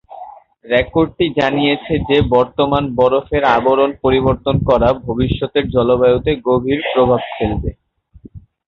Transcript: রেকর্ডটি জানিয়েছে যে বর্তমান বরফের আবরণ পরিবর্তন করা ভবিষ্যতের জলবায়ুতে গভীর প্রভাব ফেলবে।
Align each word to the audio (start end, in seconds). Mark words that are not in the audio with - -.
রেকর্ডটি 0.65 1.25
জানিয়েছে 1.39 1.93
যে 2.09 2.17
বর্তমান 2.35 2.83
বরফের 2.99 3.43
আবরণ 3.57 3.91
পরিবর্তন 4.03 4.55
করা 4.69 4.89
ভবিষ্যতের 5.05 5.65
জলবায়ুতে 5.75 6.31
গভীর 6.47 6.79
প্রভাব 6.91 7.21
ফেলবে। 7.35 7.69